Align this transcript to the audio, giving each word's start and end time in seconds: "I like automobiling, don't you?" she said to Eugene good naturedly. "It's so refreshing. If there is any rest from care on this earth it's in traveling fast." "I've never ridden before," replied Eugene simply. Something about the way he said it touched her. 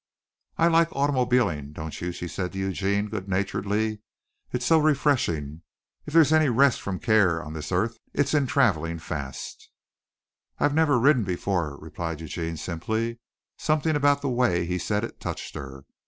"I 0.57 0.65
like 0.65 0.87
automobiling, 0.93 1.73
don't 1.73 2.01
you?" 2.01 2.11
she 2.11 2.27
said 2.27 2.53
to 2.53 2.57
Eugene 2.57 3.07
good 3.07 3.27
naturedly. 3.29 3.99
"It's 4.51 4.65
so 4.65 4.79
refreshing. 4.79 5.61
If 6.07 6.13
there 6.13 6.23
is 6.23 6.33
any 6.33 6.49
rest 6.49 6.81
from 6.81 6.97
care 6.97 7.43
on 7.43 7.53
this 7.53 7.71
earth 7.71 7.99
it's 8.11 8.33
in 8.33 8.47
traveling 8.47 8.97
fast." 8.97 9.69
"I've 10.57 10.73
never 10.73 10.97
ridden 10.99 11.23
before," 11.23 11.77
replied 11.77 12.19
Eugene 12.19 12.57
simply. 12.57 13.19
Something 13.59 13.95
about 13.95 14.21
the 14.23 14.29
way 14.29 14.65
he 14.65 14.79
said 14.79 15.03
it 15.03 15.19
touched 15.19 15.53
her. 15.53 15.85